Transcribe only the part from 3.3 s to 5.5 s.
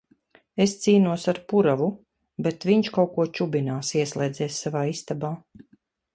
čubinās, ieslēdzies savā istabā.